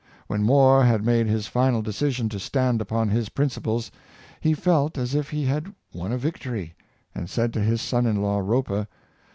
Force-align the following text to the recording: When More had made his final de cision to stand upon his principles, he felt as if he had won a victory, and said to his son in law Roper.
When 0.25 0.41
More 0.41 0.83
had 0.83 1.05
made 1.05 1.27
his 1.27 1.45
final 1.45 1.83
de 1.83 1.91
cision 1.91 2.27
to 2.31 2.39
stand 2.39 2.81
upon 2.81 3.09
his 3.09 3.29
principles, 3.29 3.91
he 4.39 4.55
felt 4.55 4.97
as 4.97 5.13
if 5.13 5.29
he 5.29 5.45
had 5.45 5.75
won 5.93 6.11
a 6.11 6.17
victory, 6.17 6.73
and 7.13 7.29
said 7.29 7.53
to 7.53 7.61
his 7.61 7.83
son 7.83 8.07
in 8.07 8.19
law 8.19 8.39
Roper. 8.39 8.87